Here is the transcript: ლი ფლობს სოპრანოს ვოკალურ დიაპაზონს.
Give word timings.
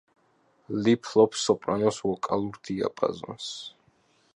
ლი 0.87 0.95
ფლობს 1.07 1.43
სოპრანოს 1.51 2.01
ვოკალურ 2.09 2.61
დიაპაზონს. 2.71 3.53